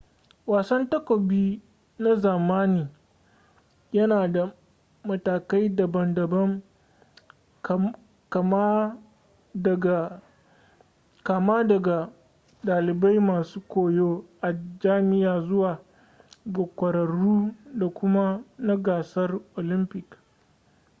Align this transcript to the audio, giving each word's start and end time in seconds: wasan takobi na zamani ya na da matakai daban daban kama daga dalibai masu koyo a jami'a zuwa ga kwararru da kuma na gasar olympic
wasan 0.47 0.89
takobi 0.89 1.61
na 1.99 2.15
zamani 2.15 2.87
ya 3.91 4.07
na 4.07 4.27
da 4.27 4.51
matakai 5.03 5.69
daban 5.69 6.13
daban 6.13 6.61
kama 8.29 8.97
daga 11.67 12.09
dalibai 12.63 13.19
masu 13.19 13.61
koyo 13.67 14.25
a 14.41 14.53
jami'a 14.53 15.41
zuwa 15.41 15.79
ga 16.45 16.63
kwararru 16.75 17.53
da 17.73 17.89
kuma 17.89 18.43
na 18.57 18.75
gasar 18.77 19.39
olympic 19.55 20.17